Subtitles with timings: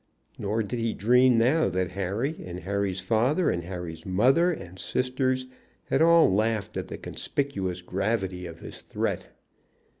[0.39, 5.45] Nor did he dream now that Harry and Harry's father, and Harry's mother and sisters,
[5.85, 9.29] had all laughed at the conspicuous gravity of his threat.